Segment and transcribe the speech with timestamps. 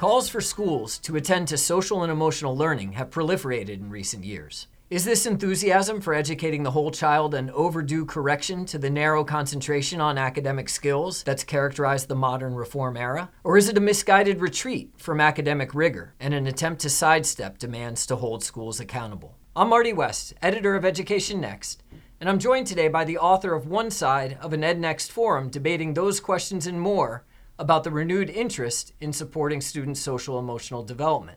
[0.00, 4.66] Calls for schools to attend to social and emotional learning have proliferated in recent years.
[4.88, 10.00] Is this enthusiasm for educating the whole child an overdue correction to the narrow concentration
[10.00, 13.28] on academic skills that's characterized the modern reform era?
[13.44, 18.06] Or is it a misguided retreat from academic rigor and an attempt to sidestep demands
[18.06, 19.36] to hold schools accountable?
[19.54, 21.82] I'm Marty West, editor of Education Next,
[22.20, 25.92] and I'm joined today by the author of one side of an EdNext forum debating
[25.92, 27.26] those questions and more
[27.60, 31.36] about the renewed interest in supporting students' social emotional development.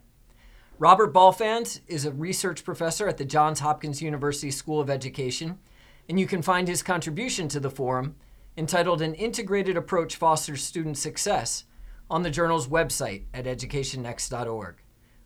[0.80, 5.60] Robert Balfanz is a research professor at the Johns Hopkins University School of Education,
[6.08, 8.16] and you can find his contribution to the forum
[8.56, 11.66] entitled An Integrated Approach Fosters Student Success
[12.10, 14.76] on the journal's website at educationnext.org.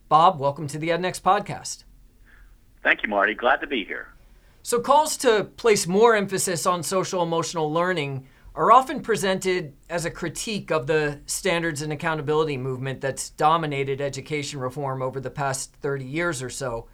[0.09, 1.83] Bob, welcome to the EdNext podcast.
[2.81, 3.35] Thank you, Marty.
[3.35, 4.13] Glad to be here.
[4.63, 8.25] So, calls to place more emphasis on social emotional learning
[8.57, 14.59] are often presented as a critique of the standards and accountability movement that's dominated education
[14.59, 16.87] reform over the past 30 years or so.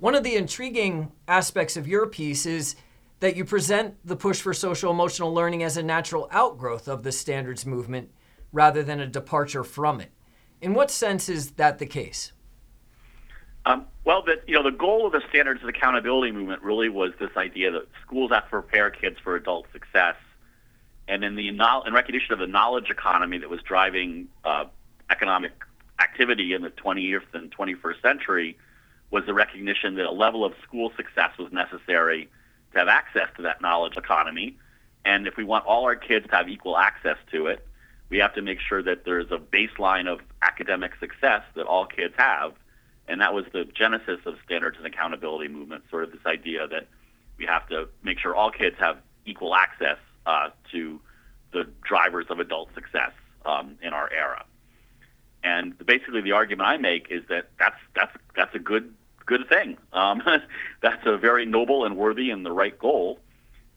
[0.00, 2.74] One of the intriguing aspects of your piece is
[3.20, 7.12] that you present the push for social emotional learning as a natural outgrowth of the
[7.12, 8.10] standards movement
[8.52, 10.10] rather than a departure from it.
[10.60, 12.32] In what sense is that the case?
[13.66, 17.12] Um, well, the, you know, the goal of the standards and accountability movement really was
[17.20, 20.16] this idea that schools have to prepare kids for adult success
[21.08, 21.58] and in the in
[21.92, 24.66] recognition of the knowledge economy that was driving uh,
[25.10, 25.52] economic
[26.00, 28.56] activity in the 20th and 21st century,
[29.10, 32.28] was the recognition that a level of school success was necessary
[32.72, 34.56] to have access to that knowledge economy.
[35.04, 37.66] And if we want all our kids to have equal access to it,
[38.10, 42.14] we have to make sure that there's a baseline of academic success that all kids
[42.18, 42.52] have.
[43.08, 46.86] And that was the genesis of standards and accountability movement, sort of this idea that
[47.38, 49.96] we have to make sure all kids have equal access
[50.28, 51.00] uh, to
[51.52, 53.12] the drivers of adult success
[53.46, 54.44] um, in our era.
[55.42, 58.94] And basically, the argument I make is that that's that's that's a good
[59.24, 59.78] good thing.
[59.92, 60.22] Um,
[60.82, 63.18] that's a very noble and worthy and the right goal.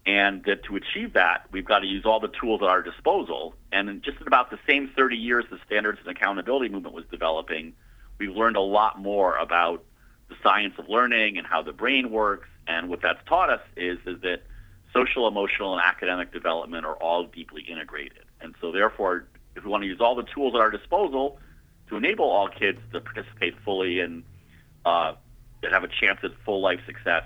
[0.04, 3.54] And that to achieve that, we've got to use all the tools at our disposal.
[3.72, 7.06] And in just in about the same 30 years the standards and accountability movement was
[7.12, 7.74] developing,
[8.18, 9.84] we've learned a lot more about
[10.28, 12.48] the science of learning and how the brain works.
[12.68, 14.42] And what that's taught us is, is that
[14.94, 18.25] social, emotional, and academic development are all deeply integrated.
[18.41, 21.40] And so, therefore, if we want to use all the tools at our disposal
[21.90, 24.24] to enable all kids to participate fully and
[24.85, 25.13] uh,
[25.69, 27.24] have a chance at full life success,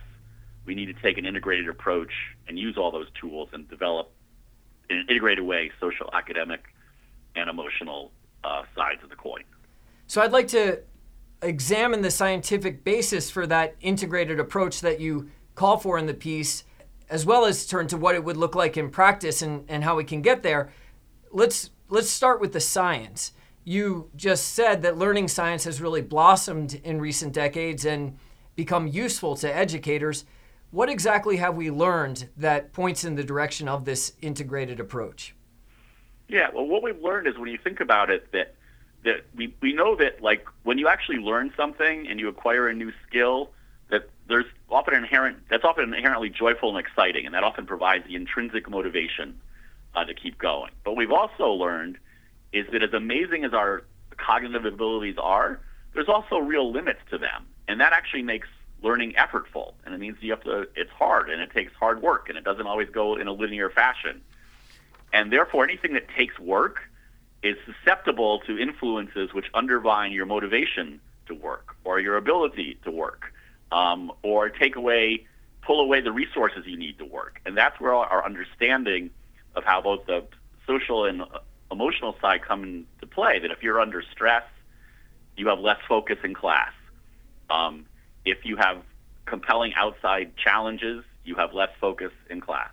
[0.65, 2.11] we need to take an integrated approach
[2.47, 4.11] and use all those tools and develop
[4.89, 6.63] in an integrated way social, academic,
[7.35, 8.11] and emotional
[8.43, 9.43] uh, sides of the coin.
[10.07, 10.79] So, I'd like to
[11.41, 16.63] examine the scientific basis for that integrated approach that you call for in the piece
[17.09, 19.95] as well as turn to what it would look like in practice and, and how
[19.95, 20.71] we can get there,
[21.31, 23.31] let's let's start with the science.
[23.63, 28.17] You just said that learning science has really blossomed in recent decades and
[28.55, 30.25] become useful to educators.
[30.71, 35.35] What exactly have we learned that points in the direction of this integrated approach?
[36.27, 38.55] Yeah, well, what we've learned is when you think about it, that
[39.03, 42.73] that we, we know that like when you actually learn something and you acquire a
[42.73, 43.51] new skill,
[43.89, 48.15] that there's often inherent that's often inherently joyful and exciting, and that often provides the
[48.15, 49.39] intrinsic motivation
[49.95, 50.71] uh, to keep going.
[50.83, 51.97] But we've also learned
[52.51, 53.83] is that as amazing as our
[54.17, 55.59] cognitive abilities are,
[55.93, 58.47] there's also real limits to them, and that actually makes
[58.81, 60.67] learning effortful, and it means you have to.
[60.75, 63.69] It's hard, and it takes hard work, and it doesn't always go in a linear
[63.69, 64.21] fashion,
[65.13, 66.79] and therefore anything that takes work
[67.43, 73.31] is susceptible to influences which undermine your motivation to work or your ability to work
[73.71, 75.25] um, or take away,
[75.61, 77.39] pull away the resources you need to work.
[77.45, 79.09] And that's where our understanding
[79.55, 80.23] of how both the
[80.67, 81.23] social and
[81.71, 83.39] emotional side come into play.
[83.39, 84.43] That if you're under stress,
[85.35, 86.71] you have less focus in class.
[87.49, 87.85] Um,
[88.25, 88.81] if you have
[89.25, 92.69] compelling outside challenges, you have less focus in class.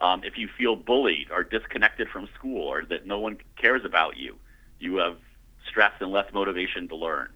[0.00, 4.16] Um, if you feel bullied or disconnected from school or that no one cares about
[4.16, 4.36] you,
[4.78, 5.16] you have
[5.68, 7.28] stress and less motivation to learn.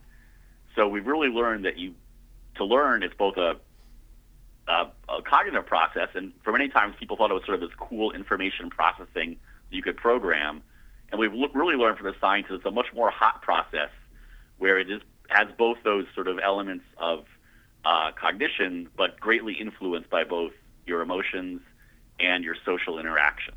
[0.75, 1.95] So we've really learned that you
[2.59, 3.57] to learn is both a,
[4.69, 7.77] a, a cognitive process, and for many times people thought it was sort of this
[7.79, 9.37] cool information processing
[9.71, 10.63] that you could program.
[11.11, 13.91] And we've really learned from the science it's a much more hot process
[14.59, 17.25] where it is has both those sort of elements of
[17.85, 20.53] uh, cognition, but greatly influenced by both
[20.87, 21.61] your emotions
[22.19, 23.57] and your social interactions.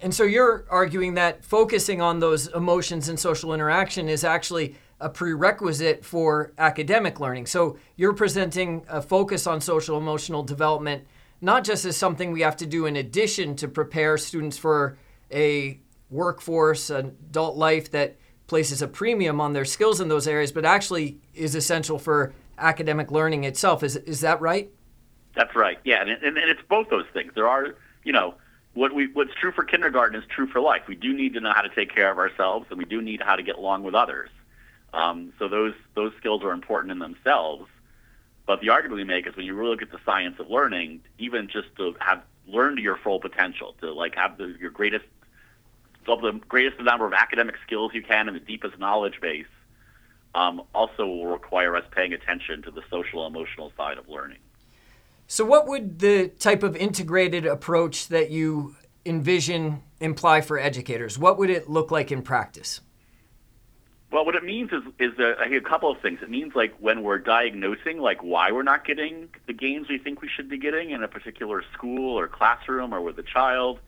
[0.00, 5.08] And so you're arguing that focusing on those emotions and social interaction is actually a
[5.08, 7.46] prerequisite for academic learning.
[7.46, 11.04] So you're presenting a focus on social emotional development,
[11.40, 14.96] not just as something we have to do in addition to prepare students for
[15.30, 18.16] a workforce, an adult life that
[18.46, 23.10] places a premium on their skills in those areas, but actually is essential for academic
[23.10, 23.82] learning itself.
[23.82, 24.70] Is, is that right?
[25.34, 25.78] That's right.
[25.84, 27.32] Yeah, and, and, and it's both those things.
[27.34, 27.74] There are,
[28.04, 28.34] you know,
[28.74, 30.82] what we what's true for kindergarten is true for life.
[30.86, 33.20] We do need to know how to take care of ourselves, and we do need
[33.20, 34.30] how to get along with others.
[34.92, 37.66] Um, so those those skills are important in themselves.
[38.46, 41.02] But the argument we make is when you really look at the science of learning,
[41.18, 45.04] even just to have learned to your full potential, to like have the, your greatest,
[46.00, 49.46] develop the greatest number of academic skills you can and the deepest knowledge base,
[50.34, 54.38] um, also will require us paying attention to the social emotional side of learning.
[55.28, 61.18] So, what would the type of integrated approach that you envision imply for educators?
[61.18, 62.80] What would it look like in practice?
[64.12, 66.20] Well, what it means is is a, a couple of things.
[66.22, 70.20] It means like when we're diagnosing like why we're not getting the gains we think
[70.20, 73.78] we should be getting in a particular school or classroom or with a child,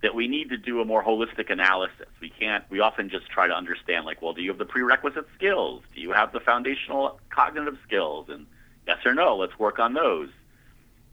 [0.00, 2.06] that we need to do a more holistic analysis.
[2.22, 2.64] We can't.
[2.70, 5.82] We often just try to understand like, well, do you have the prerequisite skills?
[5.94, 8.30] Do you have the foundational cognitive skills?
[8.30, 8.46] And
[8.86, 10.30] yes or no, let's work on those.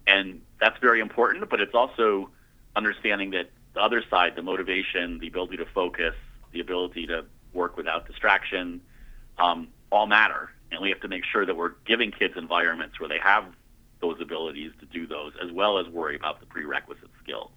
[0.08, 2.30] And that's very important, but it's also
[2.78, 6.16] understanding that the other side, the motivation, the ability to focus,
[6.54, 8.82] the ability to work without distraction,
[9.38, 10.50] um, all matter.
[10.72, 13.46] And we have to make sure that we're giving kids environments where they have
[14.02, 17.52] those abilities to do those, as well as worry about the prerequisite skills.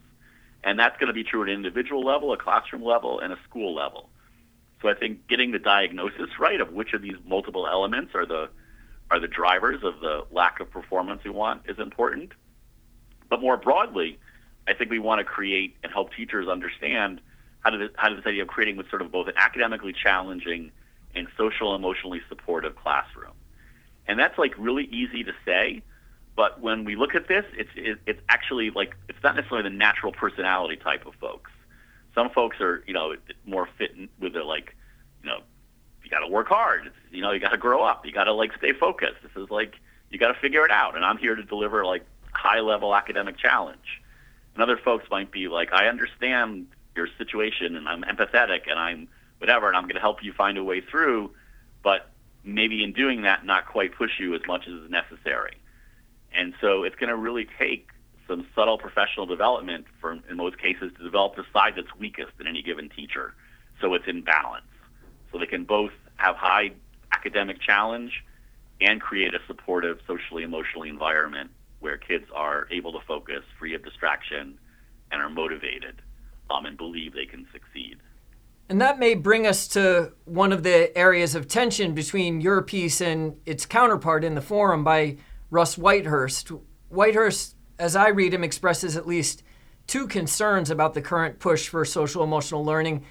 [0.63, 3.39] And that's going to be true at an individual level, a classroom level, and a
[3.49, 4.09] school level.
[4.83, 8.49] So I think getting the diagnosis right of which of these multiple elements are the
[9.11, 12.33] are the drivers of the lack of performance we want is important.
[13.29, 14.19] But more broadly,
[14.67, 17.21] I think we want to create and help teachers understand
[17.67, 20.71] how to how to this idea of creating with sort of both an academically challenging
[21.17, 23.33] and social emotionally supportive classroom.
[24.07, 25.83] And that's like really easy to say,
[26.37, 29.77] but when we look at this, it's it, it's actually like it's not necessarily the
[29.77, 31.51] natural personality type of folks.
[32.15, 33.91] Some folks are you know more fit
[34.21, 34.77] with the like
[35.25, 35.41] you know
[36.05, 36.87] you got to work hard.
[36.87, 38.07] It's, you know you got to grow up.
[38.07, 39.23] You got to like stay focused.
[39.25, 39.75] This is like
[40.11, 40.95] you got to figure it out.
[40.95, 44.03] And I'm here to deliver like high level academic challenge.
[44.55, 49.09] And other folks might be like, I understand your situation and I'm empathetic and I'm
[49.39, 51.31] whatever and I'm going to help you find a way through,
[51.83, 52.11] but
[52.45, 55.57] maybe in doing that, not quite push you as much as is necessary.
[56.33, 57.89] And so it's going to really take
[58.29, 62.47] some subtle professional development for, in most cases, to develop the side that's weakest in
[62.47, 63.35] any given teacher
[63.81, 64.67] so it's in balance.
[65.31, 66.73] So they can both have high
[67.13, 68.25] academic challenge
[68.81, 71.51] and create a supportive socially emotionally environment
[71.81, 74.59] where kids are able to focus, free of distraction,
[75.11, 76.03] and are motivated
[76.51, 77.99] um, and believe they can succeed.
[78.69, 83.01] And that may bring us to one of the areas of tension between your piece
[83.01, 85.19] and its counterpart in the forum by
[85.51, 86.61] Russ Whitehurst.
[86.93, 89.45] Whitehurst, as I read him, expresses at least
[89.87, 93.05] two concerns about the current push for social emotional learning.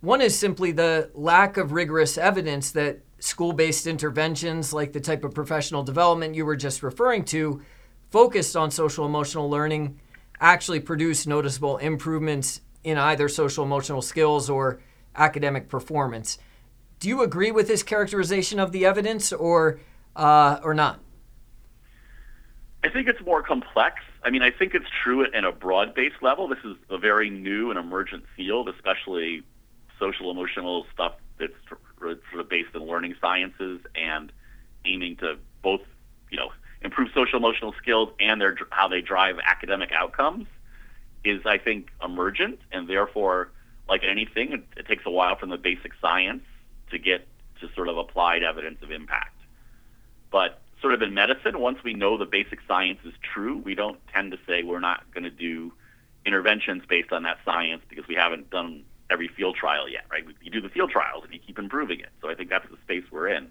[0.00, 5.24] One is simply the lack of rigorous evidence that school based interventions, like the type
[5.24, 7.62] of professional development you were just referring to,
[8.10, 10.00] focused on social emotional learning,
[10.40, 14.78] actually produce noticeable improvements in either social emotional skills or
[15.16, 16.38] academic performance.
[17.00, 19.80] Do you agree with this characterization of the evidence or
[20.14, 21.00] uh, or not?
[22.84, 23.96] I think it's more complex.
[24.22, 26.46] I mean, I think it's true in a broad-based level.
[26.46, 29.42] This is a very new and emergent field, especially
[29.98, 31.80] social emotional stuff that's sort
[32.40, 34.30] of based in learning sciences and
[34.84, 35.80] aiming to both,
[36.30, 40.46] you know, improve social emotional skills and their how they drive academic outcomes
[41.26, 43.50] is, I think, emergent, and therefore,
[43.88, 46.42] like anything, it, it takes a while from the basic science
[46.90, 47.26] to get
[47.60, 49.36] to sort of applied evidence of impact.
[50.30, 53.98] But sort of in medicine, once we know the basic science is true, we don't
[54.12, 55.72] tend to say we're not going to do
[56.24, 60.24] interventions based on that science because we haven't done every field trial yet, right?
[60.42, 62.10] You do the field trials and you keep improving it.
[62.20, 63.48] So I think that's the space we're in.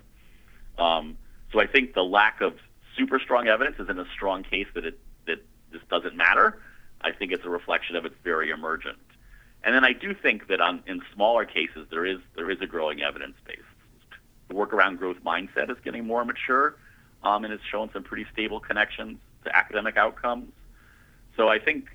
[0.77, 1.17] Um,
[1.51, 2.53] so I think the lack of
[2.97, 6.59] super strong evidence isn't a strong case that it that this doesn't matter.
[7.01, 8.97] I think it's a reflection of it's very emergent.
[9.63, 12.67] And then I do think that on in smaller cases there is there is a
[12.67, 13.57] growing evidence base.
[14.47, 16.75] The work around growth mindset is getting more mature,
[17.23, 20.51] um, and it's shown some pretty stable connections to academic outcomes.
[21.35, 21.85] So I think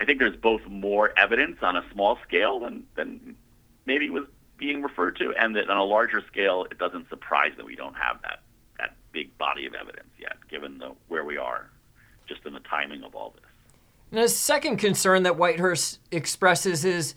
[0.00, 3.36] I think there's both more evidence on a small scale than than
[3.86, 4.24] maybe was
[4.56, 7.96] being referred to, and that on a larger scale, it doesn't surprise that we don't
[7.96, 8.40] have that
[8.78, 11.70] that big body of evidence yet, given the, where we are,
[12.26, 13.49] just in the timing of all this.
[14.10, 17.14] And a second concern that Whitehurst expresses is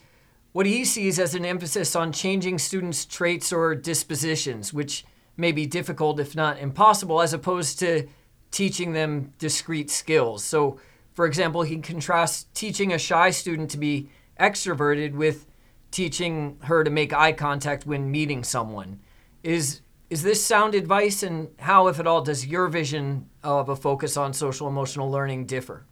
[0.52, 5.04] what he sees as an emphasis on changing students' traits or dispositions, which
[5.36, 8.08] may be difficult, if not impossible, as opposed to
[8.52, 10.44] teaching them discrete skills.
[10.44, 10.80] So,
[11.14, 14.10] for example, he contrasts teaching a shy student to be
[14.40, 15.48] extroverted with
[15.90, 19.00] teaching her to make eye contact when meeting someone.
[19.42, 23.76] Is is this sound advice, and how, if at all, does your vision of a
[23.76, 25.88] focus on social emotional learning differ?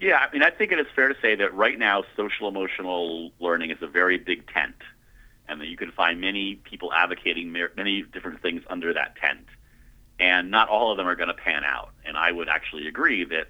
[0.00, 3.32] Yeah, I mean, I think it is fair to say that right now, social emotional
[3.40, 4.76] learning is a very big tent,
[5.48, 9.46] and that you can find many people advocating many different things under that tent,
[10.20, 11.90] and not all of them are going to pan out.
[12.04, 13.48] And I would actually agree that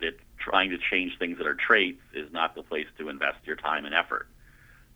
[0.00, 3.56] that trying to change things that are traits is not the place to invest your
[3.56, 4.26] time and effort.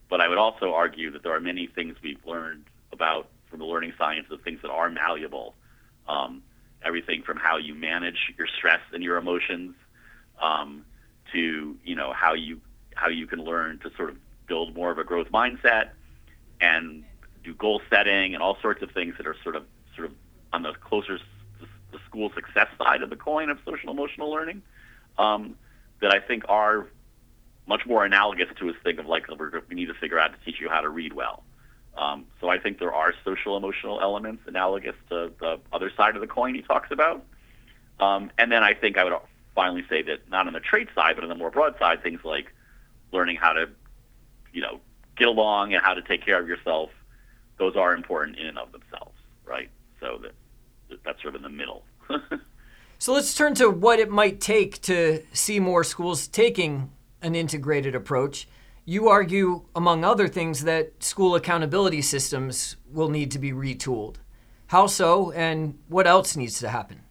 [0.09, 3.65] But I would also argue that there are many things we've learned about from the
[3.65, 5.55] learning science of things that are malleable.
[6.09, 6.43] Um,
[6.83, 9.75] everything from how you manage your stress and your emotions
[10.41, 10.85] um,
[11.31, 12.59] to you know how you
[12.95, 14.17] how you can learn to sort of
[14.47, 15.89] build more of a growth mindset
[16.59, 17.03] and
[17.43, 19.63] do goal setting and all sorts of things that are sort of
[19.95, 20.13] sort of
[20.51, 21.19] on the closer
[21.91, 24.61] the school success side of the coin of social emotional learning
[25.17, 25.55] um,
[26.01, 26.87] that I think are
[27.67, 29.27] much more analogous to his thing of like
[29.69, 31.43] we need to figure out to teach you how to read well.
[31.95, 36.21] Um, so I think there are social emotional elements analogous to the other side of
[36.21, 37.23] the coin he talks about.
[37.99, 39.13] Um, and then I think I would
[39.59, 42.21] finally say that not on the trait side, but on the more broad side, things
[42.23, 42.53] like
[43.11, 43.65] learning how to,
[44.53, 44.79] you know,
[45.17, 46.91] get along and how to take care of yourself,
[47.57, 49.69] those are important in and of themselves, right?
[49.99, 50.31] So that
[51.03, 51.83] that's sort of in the middle.
[52.99, 56.89] so let's turn to what it might take to see more schools taking
[57.21, 58.47] an integrated approach.
[58.85, 64.15] You argue, among other things, that school accountability systems will need to be retooled.
[64.67, 67.01] How so, and what else needs to happen?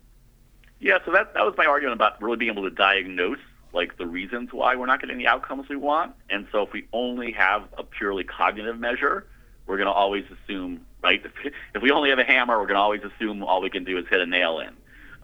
[0.81, 3.39] Yeah, so that, that was my argument about really being able to diagnose
[3.73, 6.15] like the reasons why we're not getting the outcomes we want.
[6.31, 9.27] And so if we only have a purely cognitive measure,
[9.67, 11.23] we're going to always assume, right?
[11.75, 13.99] If, we only have a hammer, we're going to always assume all we can do
[13.99, 14.71] is hit a nail in.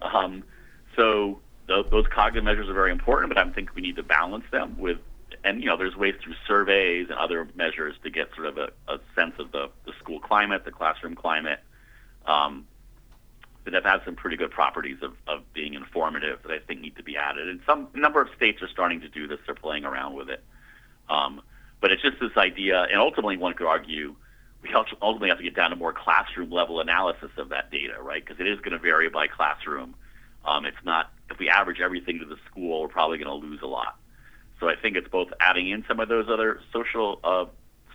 [0.02, 0.44] Um,
[0.96, 4.44] so th- those cognitive measures are very important, but I think we need to balance
[4.50, 4.98] them with
[5.42, 8.70] and you know, there's ways through surveys and other measures to get sort of a,
[8.88, 11.60] a sense of the, the school climate, the classroom climate,
[12.26, 12.66] um,
[13.64, 16.96] that have had some pretty good properties of, of being informative that I think need
[16.96, 17.48] to be added.
[17.48, 20.42] And some number of states are starting to do this; they're playing around with it.
[21.08, 21.42] Um,
[21.80, 24.14] but it's just this idea, and ultimately, one could argue
[24.62, 28.24] we ultimately have to get down to more classroom level analysis of that data, right?
[28.24, 29.94] Because it is going to vary by classroom.
[30.44, 33.60] Um, it's not if we average everything to the school, we're probably going to lose
[33.62, 33.96] a lot.
[34.60, 37.46] So I think it's both adding in some of those other social uh,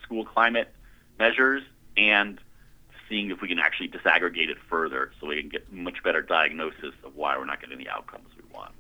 [0.04, 0.72] school climate
[1.18, 1.64] measures
[1.98, 2.40] and
[3.10, 6.94] seeing if we can actually disaggregate it further so we can get much better diagnosis
[7.04, 8.72] of why we're not getting the outcomes we want.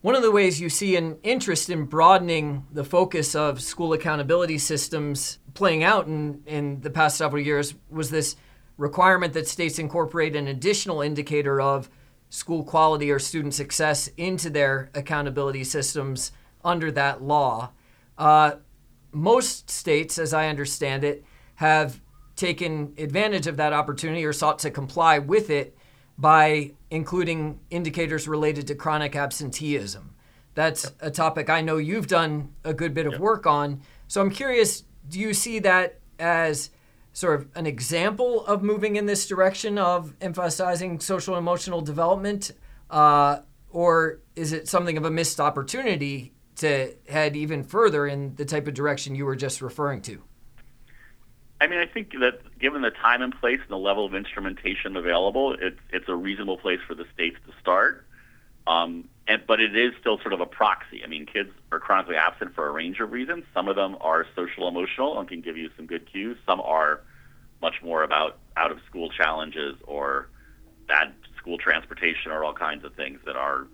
[0.00, 4.58] One of the ways you see an interest in broadening the focus of school accountability
[4.58, 8.36] systems playing out in, in the past several years was this
[8.76, 11.90] requirement that states incorporate an additional indicator of
[12.30, 16.30] school quality or student success into their accountability systems
[16.64, 17.70] under that law.
[18.16, 18.52] Uh,
[19.12, 21.24] most states, as I understand it,
[21.56, 22.00] have
[22.38, 25.76] taken advantage of that opportunity or sought to comply with it
[26.16, 30.14] by including indicators related to chronic absenteeism.
[30.54, 33.82] That's a topic I know you've done a good bit of work on.
[34.06, 36.70] So I'm curious do you see that as
[37.12, 42.52] sort of an example of moving in this direction of emphasizing social and emotional development?
[42.88, 43.40] Uh,
[43.70, 48.68] or is it something of a missed opportunity to head even further in the type
[48.68, 50.22] of direction you were just referring to?
[51.60, 54.96] I mean, I think that given the time and place and the level of instrumentation
[54.96, 58.04] available, it's it's a reasonable place for the states to start.
[58.66, 61.02] Um, and, but it is still sort of a proxy.
[61.02, 63.44] I mean, kids are chronically absent for a range of reasons.
[63.54, 66.36] Some of them are social emotional and can give you some good cues.
[66.46, 67.00] Some are
[67.62, 70.28] much more about out of school challenges or
[70.86, 73.66] bad school transportation or all kinds of things that are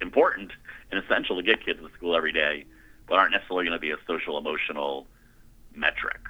[0.00, 0.50] important
[0.90, 2.64] and essential to get kids to school every day,
[3.06, 5.06] but aren't necessarily going to be a social emotional
[5.74, 6.20] metric.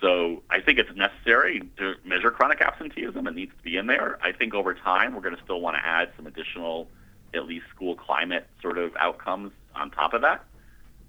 [0.00, 3.26] So I think it's necessary to measure chronic absenteeism.
[3.26, 4.18] It needs to be in there.
[4.22, 6.88] I think over time we're going to still want to add some additional,
[7.34, 10.44] at least school climate sort of outcomes on top of that.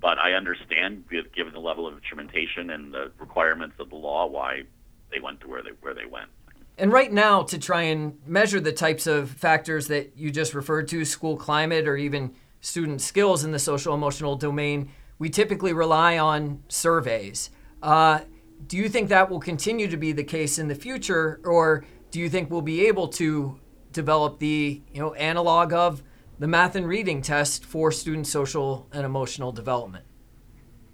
[0.02, 1.04] But I understand,
[1.36, 4.64] given the level of instrumentation and the requirements of the law, why
[5.12, 6.30] they went to where they where they went.
[6.78, 10.88] And right now, to try and measure the types of factors that you just referred
[10.90, 16.18] to, school climate or even student skills in the social emotional domain, we typically rely
[16.18, 17.50] on surveys.
[17.84, 18.22] Uh,
[18.68, 22.20] do you think that will continue to be the case in the future, or do
[22.20, 23.60] you think we'll be able to
[23.92, 26.04] develop the you know analog of
[26.38, 30.06] the math and reading test for student social and emotional development?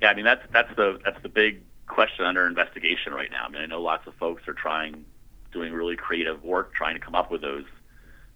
[0.01, 3.45] Yeah, I mean that's that's the that's the big question under investigation right now.
[3.45, 5.05] I mean, I know lots of folks are trying
[5.51, 7.65] doing really creative work trying to come up with those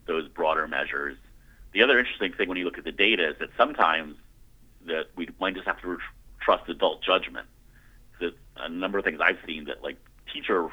[0.08, 1.18] those broader measures.
[1.72, 4.16] The other interesting thing when you look at the data is that sometimes
[4.88, 6.00] that we might just have to
[6.42, 7.48] trust adult judgment.
[8.60, 9.98] A number of things I've seen that like
[10.34, 10.70] teacher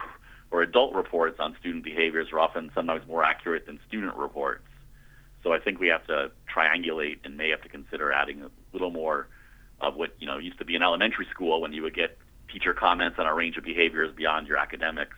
[0.51, 4.65] or adult reports on student behaviors are often sometimes more accurate than student reports.
[5.43, 8.91] So I think we have to triangulate and may have to consider adding a little
[8.91, 9.29] more
[9.81, 12.19] of what you know used to be in elementary school when you would get
[12.53, 15.17] teacher comments on a range of behaviors beyond your academics.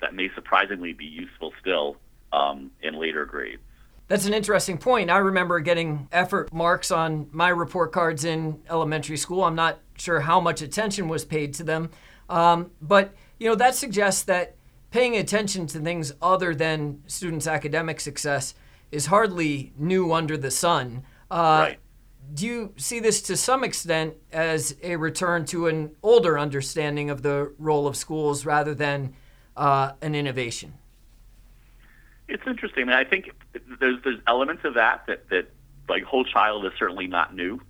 [0.00, 1.96] That may surprisingly be useful still
[2.32, 3.62] um, in later grades.
[4.10, 5.08] That's an interesting point.
[5.08, 9.44] I remember getting effort marks on my report cards in elementary school.
[9.44, 11.90] I'm not sure how much attention was paid to them,
[12.28, 14.56] um, but you know that suggests that
[14.90, 18.54] paying attention to things other than students' academic success
[18.90, 21.04] is hardly new under the sun.
[21.30, 21.78] Uh, right.
[22.34, 27.22] Do you see this to some extent as a return to an older understanding of
[27.22, 29.14] the role of schools rather than
[29.56, 30.74] uh, an innovation?
[32.30, 32.88] It's interesting.
[32.88, 33.30] I, think
[33.80, 35.50] there's there's elements of that that that
[35.88, 37.60] like whole child is certainly not new.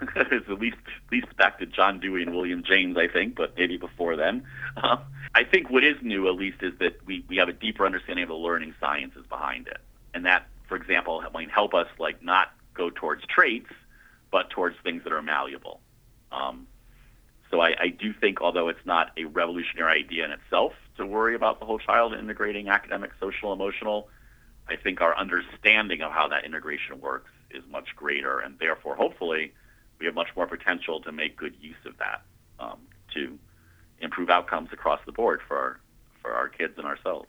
[0.16, 3.56] it's at least at least back to John Dewey and William James, I think, but
[3.56, 4.44] maybe before then.
[4.76, 4.96] Uh,
[5.34, 8.24] I think what is new, at least, is that we, we have a deeper understanding
[8.24, 9.78] of the learning sciences behind it,
[10.12, 13.70] and that, for example, might help us like not go towards traits,
[14.32, 15.80] but towards things that are malleable.
[16.32, 16.66] Um,
[17.54, 21.36] so I, I do think, although it's not a revolutionary idea in itself to worry
[21.36, 24.08] about the whole child integrating academic, social, emotional,
[24.68, 29.52] I think our understanding of how that integration works is much greater, and therefore, hopefully,
[30.00, 32.22] we have much more potential to make good use of that
[32.58, 32.80] um,
[33.14, 33.38] to
[34.00, 35.80] improve outcomes across the board for our,
[36.22, 37.28] for our kids and ourselves.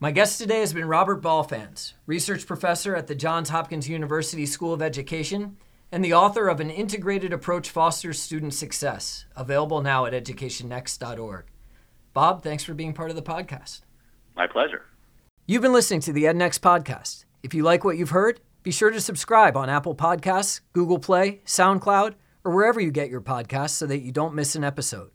[0.00, 4.72] My guest today has been Robert Balfanz, research professor at the Johns Hopkins University School
[4.72, 5.56] of Education
[5.92, 11.46] and the author of An Integrated Approach Fosters Student Success, available now at educationnext.org.
[12.12, 13.80] Bob, thanks for being part of the podcast.
[14.36, 14.86] My pleasure.
[15.46, 17.24] You've been listening to the EdNext podcast.
[17.42, 21.40] If you like what you've heard, be sure to subscribe on Apple Podcasts, Google Play,
[21.44, 22.14] SoundCloud,
[22.44, 25.10] or wherever you get your podcasts so that you don't miss an episode.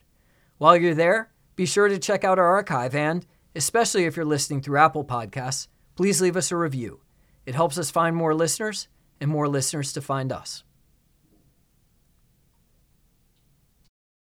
[0.58, 4.62] While you're there, be sure to check out our archive and, especially if you're listening
[4.62, 7.02] through Apple Podcasts, please leave us a review.
[7.46, 8.88] It helps us find more listeners
[9.22, 10.64] and more listeners to find us.